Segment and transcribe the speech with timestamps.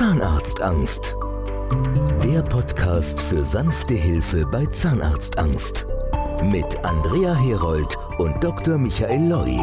[0.00, 1.14] Zahnarztangst.
[2.24, 5.84] Der Podcast für sanfte Hilfe bei Zahnarztangst.
[6.42, 8.78] Mit Andrea Herold und Dr.
[8.78, 9.58] Michael Loi.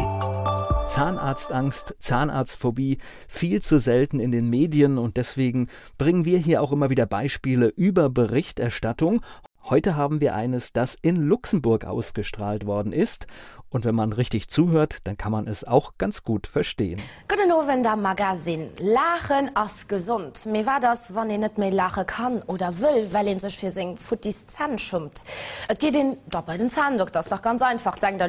[0.86, 5.66] Zahnarztangst, Zahnarztphobie viel zu selten in den Medien und deswegen
[5.98, 9.22] bringen wir hier auch immer wieder Beispiele über Berichterstattung.
[9.70, 13.26] Heute haben wir eines, das in Luxemburg ausgestrahlt worden ist
[13.68, 16.98] und wenn man richtig zuhört, dann kann man es auch ganz gut verstehen.
[17.28, 20.46] Guten der Magasin Lachen ass gesund.
[20.46, 23.70] Mir war das, wann ihr net mehr lache kann oder will, weil ihn sich für
[23.70, 25.20] sing Futis Zahn schummt.
[25.68, 26.16] Es geht den
[26.56, 28.26] den Zahndoktor, das doch ganz einfach sagen da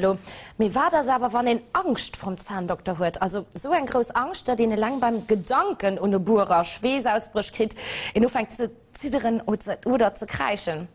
[0.57, 3.21] Mir war das aber wann den Angst vom Zahndoktor hört.
[3.21, 7.75] Also so ein groß Angst, der den lang beim Gedanken und Burer Schwesausbrüch kriegt,
[8.13, 10.89] in nur fängt zu zitteren oder zu kreischen.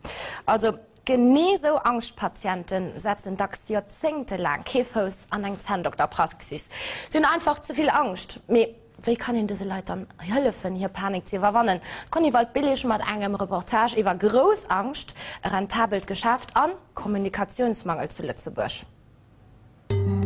[0.46, 6.64] Also Geneso Angstpatienten setzen dax Jahrzehnte lang Käfhaus an eng Zahndoktorpraxis.
[7.08, 8.40] Sie sind einfach zu viel Angst.
[8.48, 11.80] Me wie kann in diese Leitern helfen hier Panik zu verwannen?
[12.10, 15.14] Kon iwwald billig mat engem Reportage iwwer Großangst
[15.44, 18.86] rentabelt geschafft an Kommunikationsmangel zu Lützebusch.
[19.90, 20.23] Den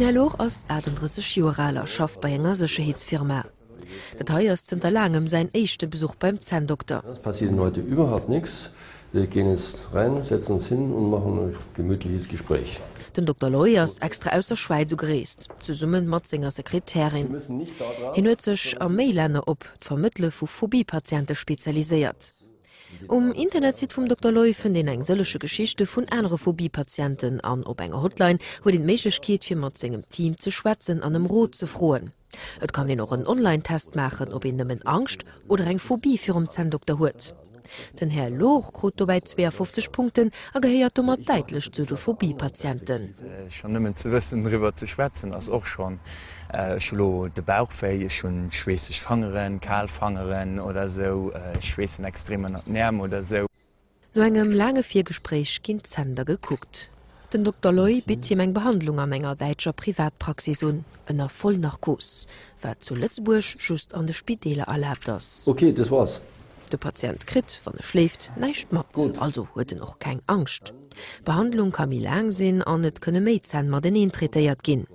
[0.00, 3.44] Herr Loch ass Ädendresse Juraler schafft bei enger Secheheetsfirma.
[4.16, 7.02] Dat heiers sind der langem sein echte Besuch beim Zahndoktor.
[7.10, 8.70] Es passiert heute überhaupt nichts.
[9.12, 12.80] Wir gehen jetzt rein, setzen uns hin und machen ein gemütliches Gespräch.
[13.16, 13.50] Den Dr.
[13.50, 17.34] Loyers extra aus der Schweiz gereest, zu summen Matzinger Sekretärin.
[18.14, 22.34] Hin hue sech am Mailänner op d Vermittle vu Phobiepatiente spezialisiert.
[23.06, 24.32] Um Internet vum Dr.
[24.32, 29.44] Läufen den eng sellsche Geschichte vun enre Phobiepatienten an op enger Hotline, wo den Mechkeet
[29.44, 32.12] fir mat engem Team zu schwätzen an dem Rot zu froen.
[32.60, 36.36] Et kann den noch een Online-Test machen, ob en nemmmen Angst oder eng Phobie fir
[36.36, 37.34] um Zdoktor huet.
[38.00, 43.14] Den Herr Loch krut bei 250 Punkten a geheiert mat deitlech zu de Phobiepatienten.
[43.18, 46.00] Äh, schon nimmen zu wissen drüber zu schwätzen as auch schon
[46.52, 53.46] äh, de Bauchfäie schon schwesig Fangeren, Kalfangeren oder so äh, schwessen extremen Näm oder so.
[54.14, 56.90] No engem lange Viergespräch ginint Zander geguckt.
[57.32, 57.72] Den Dr.
[57.72, 62.26] Loi bit ihm eng Behandlung an enger deitscher Privatpraxisun ënner voll nach Kos,
[62.62, 65.46] wer zu Lützburg just an de Spidele erlaubt das.
[65.46, 66.20] Okay, das war's.
[66.70, 70.74] De Patient krit wann er schläft neicht mat gut also huete noch kein Angst.
[71.24, 74.86] Behandlung kam mir lang sinn an net könne mézen mat den entretéiert ginn.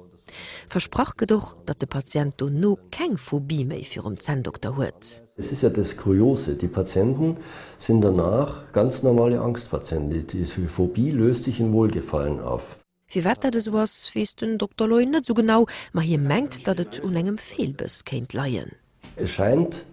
[0.68, 5.22] Versprach gedoch, dat de Patient du no keng Phobie méi fir um Zdoktor huet.
[5.36, 6.56] Es ist ja das Kuriose.
[6.56, 7.38] Die Patienten
[7.78, 10.28] sind danach ganz normale Angstpatienten.
[10.28, 12.78] Die Phobie löst sich in Wohlgefallen auf.
[13.10, 14.88] Wie wetter des was wie den Dr.
[14.88, 18.72] Leu net so genau, ma hier mengt, dat et unengem Fehlbes kennt leiien.
[19.16, 19.84] Es scheint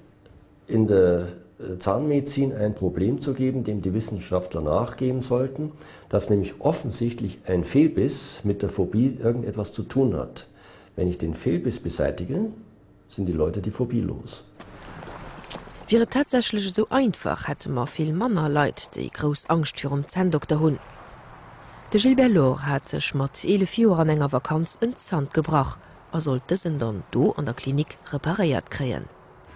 [0.67, 1.29] in der
[1.79, 5.73] Zahnmedizin ein Problem zu geben, dem die Wissenschaftler nachgehen sollten,
[6.09, 10.47] dass nämlich offensichtlich ein Fehlbiss mit der Phobie irgendetwas zu tun hat.
[10.97, 12.47] Wenn ich den Fehlbiss beseitige,
[13.09, 14.45] sind die Leute die Phobie los.
[15.89, 20.61] Wäre tatsächlich so einfach hätte man viel Männer leid, die groß Angst für um Zahndoktor
[20.61, 20.79] hun.
[21.93, 25.81] De Gilbert Lor hat sich mat 11 Jo an Vakanz in Zand gebracht,
[26.13, 29.05] er sollte sind dann do an der Klinik repariert kreen.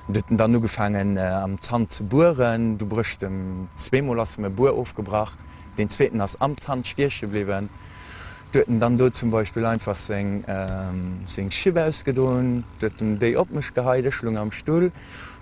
[0.06, 5.38] Dëtten dann nu gefangen äh, am Zahn ze bohren, du brucht dem Zzwemolasseme Bur aufgebracht,
[5.78, 7.70] den zweten ass Amtshand stierche bliwen.
[8.52, 14.12] Dëtten dann do zum Beispiel einfach seng ähm, seng Schibe ausgedoen, dëtten déi opmech geheide
[14.12, 14.92] schlung am Stuhl,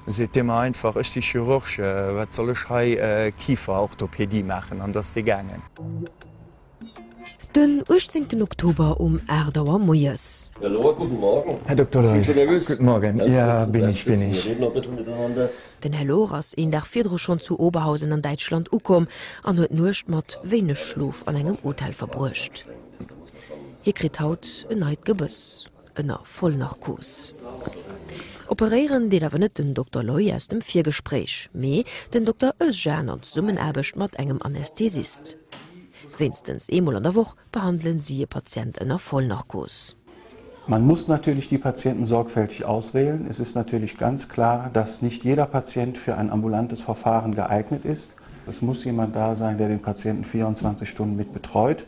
[0.06, 5.12] se immer einfach ëch die Chirurgsche, wat sollech hai äh, Kiefer Orthopädie machen, an dats
[5.12, 5.60] de gangen.
[5.80, 6.41] Mhm.
[7.54, 8.42] Den 18.
[8.42, 10.50] Oktober um Erdauer Moes.
[10.58, 12.02] Herr Dr.
[12.02, 14.50] Guten Morgen ja, bin ich bin ich.
[15.84, 19.06] Den Herr Loras en der Fidro schon zu Oberhausen an Deutschland ukom
[19.42, 22.64] an huet nucht mat wene Schlof an engem Urteil verbrucht.
[23.82, 27.34] Hier krit haut en neid Gebüss ënner voll nach Kurs.
[28.48, 30.02] Operieren de dawer net den Dr.
[30.02, 32.54] Loi aus dem Viergespräch, méi den Dr.
[32.60, 35.36] Özjan an Summenerbecht mat engem Anästhesist
[36.18, 39.96] wenigstens emul an der woch behandeln sie Patienten nach Vollnachkurs.
[40.68, 43.26] Man muss natürlich die Patienten sorgfältig auswählen.
[43.28, 48.12] Es ist natürlich ganz klar, dass nicht jeder Patient für ein ambulantes Verfahren geeignet ist.
[48.46, 51.84] Es muss jemand da sein, der den Patienten 24 Stunden mit betreut.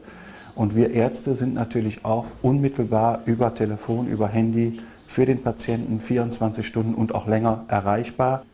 [0.57, 6.67] Und wir Ärzte sind natürlich auch unmittelbar über Telefon, über Handy für den Patienten 24
[6.67, 8.45] Stunden und auch länger erreichbar.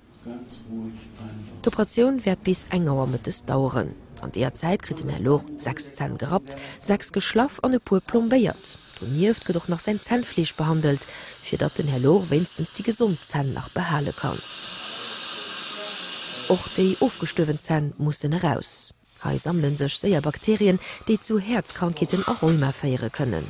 [1.64, 3.88] Die Operation wird bis enger mit es dauern
[4.22, 6.43] an der Zeit krit er Loch sechs Zahn gerat,
[6.82, 8.78] sechs geschlaff an e pur plombeiert.
[8.99, 11.06] Turniert doch nach sein Zahnfleisch behandelt,
[11.43, 14.38] fir dat den Herr Loch wenigstens die Gesundzahn nach behalen kann.
[16.49, 18.93] Och de aufgestöwen Zahn mussten heraus.
[19.22, 23.44] Hai sammeln sech séier Bakterien, déi zu Herzkranketen auch Rrömer feiere können.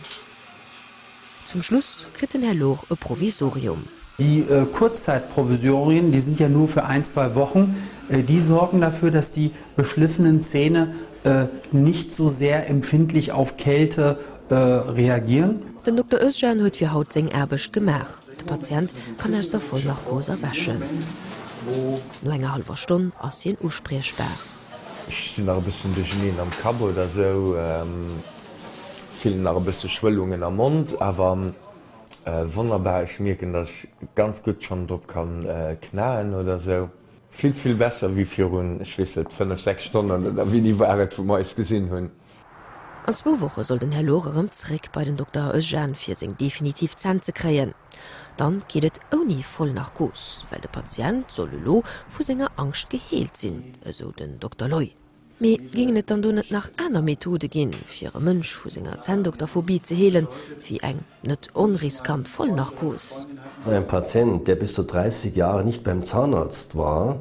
[1.47, 3.85] Zum Schluss kritten Herr Loch e Provisorium.
[4.19, 7.75] Die äh, Kurzzeitprovisorien, die sind ja nur für ein, zwei Wochen,
[8.11, 14.19] die sorgen dafür, dass die beschliffenen Zähne äh, nicht so sehr empfindlich auf Kälte
[14.49, 15.63] äh, reagieren.
[15.87, 16.21] Den Dr.
[16.21, 18.21] Özjan huet fir Haut seng erbeg gemach.
[18.41, 20.83] De Patient kann aus der voll nach Goser wäschen.
[22.23, 24.33] No enger halber Stunde ass hien uspreechbar.
[25.09, 28.23] Ich sind ein bisschen Dejeunen am Kabo oder so ähm,
[29.15, 31.53] vielen nach bisschen Schwellungen am Mund, aber
[32.25, 33.19] äh, wunderbar ich
[33.53, 36.89] dass ich ganz gut schon dort kann äh, knallen oder so.
[37.31, 41.89] Viel viel besser wie für wisse fünf sechs Stunden wie die Wahrheit vom meist gesehen
[41.91, 42.11] hun.
[43.07, 45.53] An zwei Woche soll den Herr Lorem zrick bei den Dr.
[45.95, 47.73] Fir seg definitiv Zahn ze kreien.
[48.37, 53.37] Dann gehtt oni voll nach Gos, weil der Patient soll lo vu senger Angst geheelt
[53.37, 54.69] sinn, eso den Dr.
[54.69, 55.00] Loi.
[55.43, 59.01] Me ging net dann du net nach einer Methode ginn, fir e Mënsch vu senger
[59.01, 60.27] Zndoktorphobie ze heelen,
[60.69, 63.27] wie eng net onriskant voll nach Gos.
[63.65, 67.21] Ein Patient, der bis zu 30 Jahre nicht beim Zahnarzt war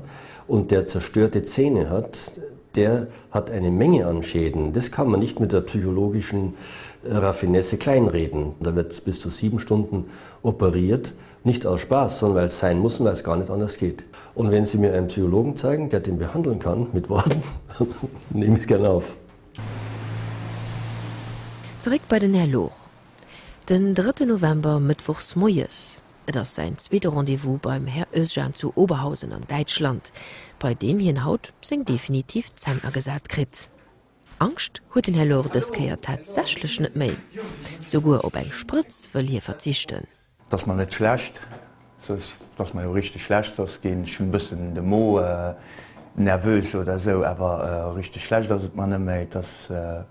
[0.49, 2.33] und der zerstörte Zähne hat,
[2.75, 4.73] der hat eine Menge an Schäden.
[4.73, 6.55] Das kann man nicht mit der psychologischen
[7.03, 8.55] äh, Raffinesse kleinreden.
[8.59, 10.07] Da wird bis zu sieben Stunden
[10.43, 11.13] operiert,
[11.43, 14.05] nicht aus Spaß, sondern weil es sein muss und weil es gar nicht anders geht.
[14.35, 17.43] Und wenn Sie mir einen Psychologen zeigen, der den behandeln kann mit Worten,
[18.29, 19.15] nehme ich es gerne auf.
[21.79, 22.71] Zurück bei den Herr Loch.
[23.69, 24.25] Den 3.
[24.25, 26.01] November mittwochs Moes.
[26.25, 30.11] Das sein zweite Rendevous beim Herr Özjan zu Oberhausen an Deutschland,
[30.59, 33.71] bei dem hin Haut seng definitiv Zanner gesat krit.
[34.37, 37.17] Angst huet den Herr Lord des Käiert tatsächlich net méi.
[37.85, 40.07] Sogur ob eng Spritz will hier verzichten.
[40.49, 41.39] Dass man net schlecht,
[42.57, 45.53] dass man richtig schlecht das gehen schon bisschen de Mo äh,
[46.15, 50.03] nervös oder so, aber äh, richtig schlecht dass man méi das äh,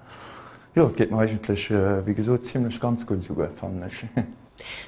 [0.75, 3.83] ja, geht man eigentlich äh, wie gesagt ziemlich ganz gut so fand.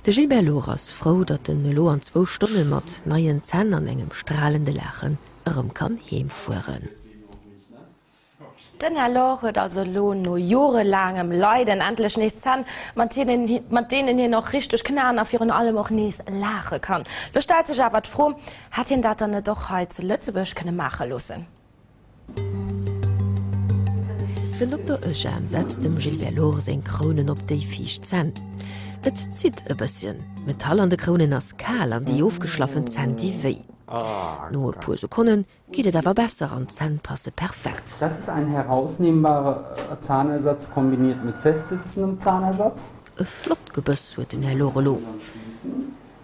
[0.07, 4.13] De Gilbert Loras froh, dat den Lo an zwo Stunden mat neien Zen an engem
[4.13, 7.00] strahlende Lächen ëm kann hemfuen.
[8.81, 14.19] Den Herr Loch huet also Lohn no Jore langem Leiden enlech nicht zahn, man denen
[14.19, 17.03] hier noch richtig knaen auf ihren allem auch nies lache kann.
[17.35, 18.35] Du ste sich aber froh,
[18.71, 21.47] hat ihn dat dann doch he zu Lützebüsch keine mache losen.
[24.61, 24.99] Den Dr.
[25.07, 28.33] Eugène setzt dem Gilbert Lor se Kronen op déi fiich zen.
[29.05, 30.17] Et zit e bëssen.
[30.47, 33.70] Metall an de Kronen ass kal an die ofgeschlaffen zen die wéi.
[33.91, 37.97] No pu so konnnen giet awer besser an Zen passe perfekt.
[37.99, 42.91] Das ist ein herausnehmbarer äh, Zahnersatz kombiniert mit festsitzendem Zahnersatz.
[43.19, 44.99] E Flott gebëss huet den Herr Lorelo.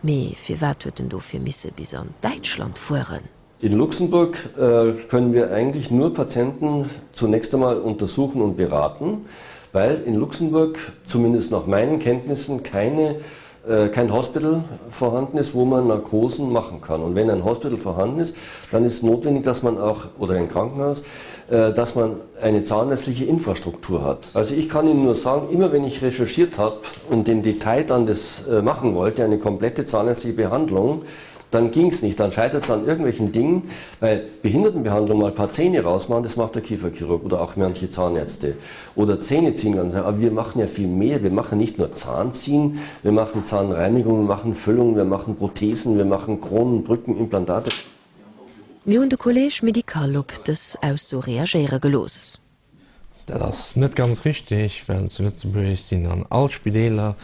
[0.03, 3.25] Mei fir wat hueten do fir Misse bis an Deitschland fuhren.
[3.59, 9.25] In Luxemburg äh, können wir eigentlich nur Patienten zunächst einmal untersuchen und beraten,
[9.73, 13.21] weil in Luxemburg zumindest nach meinen Kenntnissen keine äh,
[13.93, 17.03] kein Hospital vorhanden ist, wo man Narkosen machen kann.
[17.03, 18.37] Und wenn ein Hospital vorhanden ist,
[18.71, 21.03] dann ist notwendig, dass man auch oder ein Krankenhaus,
[21.51, 24.29] äh, dass man eine zahnärztliche Infrastruktur hat.
[24.35, 26.77] Also ich kann Ihnen nur sagen, immer wenn ich recherchiert habe
[27.11, 31.03] und den Detail dann das äh, machen wollte, eine komplette zahnärztliche Behandlung,
[31.51, 32.19] dann ging es nicht.
[32.19, 33.65] Dann scheitert es an irgendwelchen Dingen,
[34.01, 38.55] weil Behindertenbehandlung mal ein paar Zähne rausmachen, das macht der Kieferchirurg oder auch manche Zahnärzte.
[38.95, 39.95] Oder Zähne ziehen ganz.
[39.95, 41.23] Aber wir machen ja viel mehr.
[41.23, 46.05] Wir machen nicht nur Zahnziehen, wir machen Zahnreinigung, wir machen Füllung, wir machen Prothesen, wir
[46.05, 47.71] machen Kronen, Brücken, Implantate.
[48.85, 52.39] Mi hun de Kolleg Medikallopp des aus so reageiere gelos.
[53.27, 57.17] Das net ganz richtig, wenn zu Lützenburg sind an Altspideler,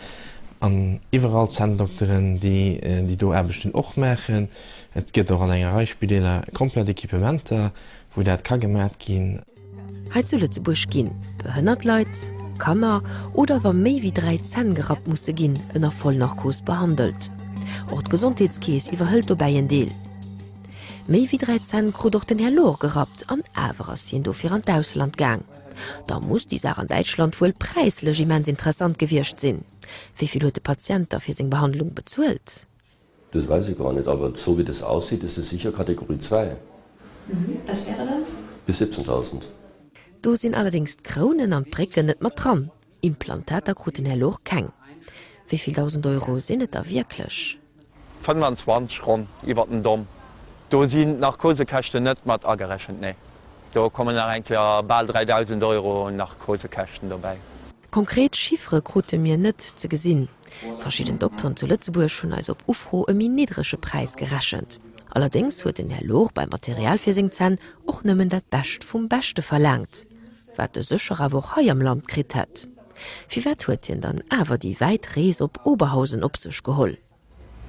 [0.63, 4.49] an iwwerall Zndoktoren, die, äh, die do erbechten och mechen.
[4.95, 7.73] Et gëtt och an enger Reichspideler komplett Ekipementer,
[8.15, 9.41] wo dat ka gemerk ginn.
[10.15, 11.11] Heizule ze buch ginn,
[11.43, 13.03] behënnert Leiit, Kanner
[13.33, 17.31] oder war méi wie drei Zen gerat musssse ginn ënner voll nach Vollnarkos behandelt.
[17.91, 19.91] Ort Gesundheitskees iwwerhëlt opbeiien Deel.
[21.09, 24.63] Mei wie 13 kru doch den Herr Lor gerat an Äwers hin do fir an
[24.63, 25.43] d'Ausland gang.
[26.07, 29.65] Da muss die Sa an Deitschland vuuel preislegimens interessant gewircht sinn.
[30.17, 32.67] Wieviel huet de Patient auf seg Behandlung bezuelt?
[33.33, 36.57] Das weiß ich gar nicht, aber so wie das aussieht, ist es sicher Kategorie 2.
[37.29, 37.57] Mhm.
[37.67, 38.23] Das wäre dann?
[38.67, 39.49] Bis 17.000.
[40.21, 42.71] Do sinn allerdings Kronen an Brecken net mat dran.
[43.01, 44.71] Implantater kruten Herr Loch keng.
[45.49, 47.59] Wieviel 1000 Euro sinnet er wirklichklech?
[48.23, 50.07] 25 run iwwer den Dom.
[50.71, 53.15] Do sinn nach Kosekächte net mat agerrechen nee.
[53.75, 57.37] Da kommen er enker ball 3000 Euro nach Kosekächten dabei.
[57.93, 60.31] Konkret Schiffre krute mir net ze gesinn.
[60.79, 64.81] Verschieden Doktoren zu Lützeburg schon als op Ufro e min niedrigsche Preis geraschend.
[65.11, 70.07] Allerdings huet den Herr Loch beim Materialfirsingzen och nëmmen dat Bestcht vum Bestechte verlangt,
[70.57, 72.67] wat de secherer woch ha am Land krit.
[73.29, 76.97] Wie wat huetien dann awer die weit Rees op Oberhausen op sech geholl.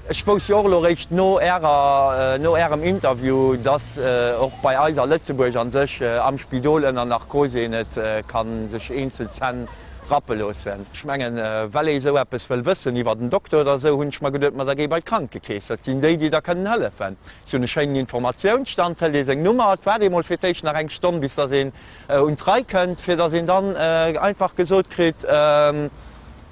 [0.09, 5.53] Ich wo Jolorecht no Ärer, äh, no Ärem Interview, dat äh, och bei Eiser Lettzeburg
[5.57, 9.67] an sech äh, am Spidolennner nach Kose net äh, kann sech einzel zen
[10.13, 10.85] rappelossen.
[10.93, 14.29] Schmengen äh, Well eso Appppes well wëssen, iwwer den Doktor oder se hunn hunnsch ma
[14.29, 15.71] gedet mat ge bei krank gekees.
[15.81, 17.17] Zin déi, die da können helfen.
[17.45, 21.73] So ne schenngen Informationounstand leseg Nummer werdemol firteich nach eng Stomm, bis er sinn
[22.07, 25.15] äh, und drei kënnt, fir der sinn dann äh, einfach gesot krit.
[25.27, 25.89] Ähm,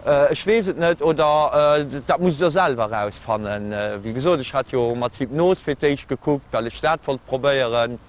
[0.05, 3.71] Äh, ich weet net oder äh, dat muss der selber rausfannen.
[3.71, 7.99] Äh, wie gesot, ich hat jo mat Hypnos firteich geguckt, weil ich staat voll probéieren.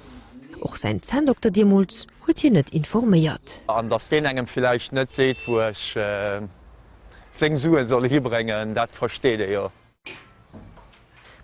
[0.63, 3.63] Och sein Zahndoktor Dimulz huet hi net informéiert.
[3.67, 6.41] An der den engem vielleicht net seet, wo ich äh,
[7.33, 9.51] seng suen soll hibrengen, dat versteht ihr.
[9.51, 9.71] Ja.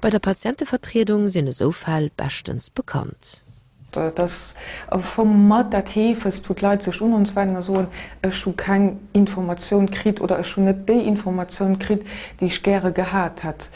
[0.01, 3.43] Bei der Patientenvertretung sinne sofall bestens bekannt
[3.91, 4.55] das
[5.01, 7.87] vom Mat dat hefes tut leid sech un uns wenn so
[8.23, 12.07] es schon kein Information krit oder es schon net de Information krit,
[12.41, 13.71] die ich gerne gehabt hat.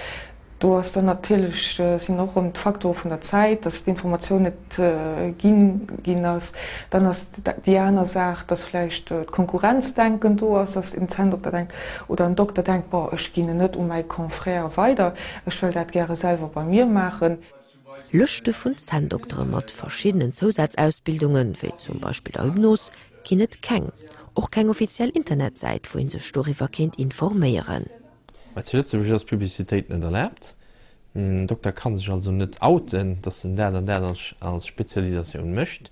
[0.62, 4.44] Du hast dann natürlich äh, sind noch um Faktor von der Zeit, dass die Information
[4.44, 6.52] net äh, ging, ging aus.
[6.88, 7.34] dann hast
[7.66, 11.74] Diana sagt, dass vielleicht äh, Konkurrenz denken du hast das im Zahndoktor denkt
[12.06, 15.14] oder ein Doktor denkt ich ging net um mein Konfrère weiter,
[15.46, 17.38] ich will dat gerne selber bei mir machen.
[18.12, 22.92] Lëchte vun Zahndoktor mat verschiedenen Zusatzausbildungen wie zum Beispiel der Hypnos
[23.24, 23.90] kinnet keng.
[24.34, 28.01] och kein offiziell Internetseit wo se Storyverkind informéieren.
[28.54, 30.54] Als Publiitéit net erlaubt.
[31.14, 35.90] Ein Doktor kann sich also net outen, dat se der der als Spezialisation mcht.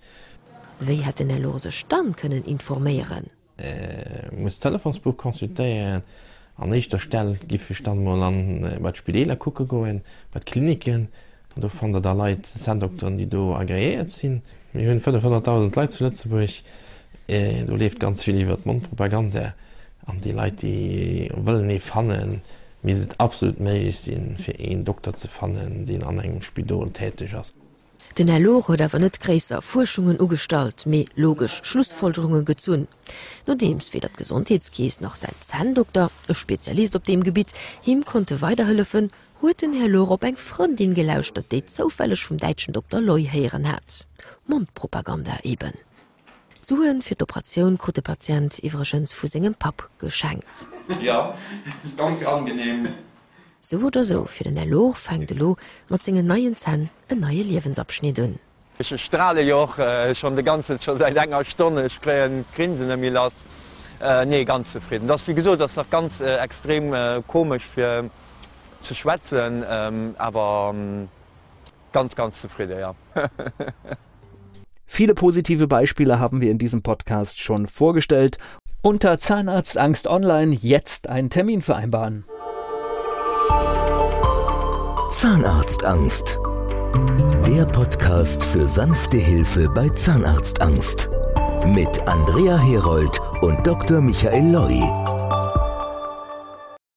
[0.81, 3.29] Wéi hat den er lose Stand können informieren?
[3.59, 6.03] Äh, muss Telefonsbuch konsultieren
[6.57, 10.03] an echtter Stelle gifir stand an äh, wat Spideler kucke goen,
[10.33, 11.09] wat Kliniken,
[11.57, 14.43] du fan der der Leiit Zndoktoren, die du agréiert sinn.
[14.73, 16.65] wie hunn 500.000 Leiit zuletze wo ich
[17.29, 19.55] äh, du left ganz viel iwwer Mundpropaganda
[20.07, 22.41] an die Leiit die wëllen nie fannen
[22.83, 27.35] mir se absolut méich sinn fir een Doktor ze fannen, den an engem Spidol tätig
[27.35, 27.53] ass.
[28.19, 32.89] Den Herr Lore der war net kräser Forschungen ugestalt méi logisch Schlussfolgerungen gezzuun.
[33.47, 37.53] No dems fir dat Gesundheitskees noch sein Zahndoktor, e Spezialist op dem Gebiet,
[37.83, 42.39] him konnte weiterhhöllefen, huet den Herr Lo op eng Frontin gelauscht, dat déi zofälleg vum
[42.39, 43.01] deitschen Dr.
[43.01, 44.07] Loi heieren hat.
[44.47, 45.73] Mundpropaganda eben.
[46.63, 50.69] Zuen fir d'Operatiun kru de Patient iwwergens vu segem Pap geschenkt.
[51.01, 51.35] Ja
[51.97, 52.89] ganz angenehm.
[53.63, 55.57] So oder so fir den Erloch fang de Lo
[55.89, 58.39] mat zingen neien Zen en neie Liwensabschnidun.
[58.79, 63.33] Ich strahle joch äh, schon de ganze schon seit enger Stonne spreien Grinsen mir lat
[64.03, 65.09] äh, nee ganz zufrieden.
[65.09, 68.11] Das wie gesot, dat ganz äh, extrem äh, komisch fir
[68.81, 71.09] zu schwätzen, ähm, aber ähm,
[71.93, 72.79] ganz ganz zufrieden.
[72.79, 72.95] Ja.
[75.01, 78.37] Viele positive Beispiele haben wir in diesem Podcast schon vorgestellt.
[78.83, 82.27] Unter Zahnarztangst online jetzt einen Termin vereinbaren.
[85.09, 86.39] Zahnarztangst.
[87.47, 91.09] Der Podcast für sanfte Hilfe bei Zahnarztangst.
[91.65, 94.03] Mit Andrea Herold und Dr.
[94.03, 95.20] Michael Loi.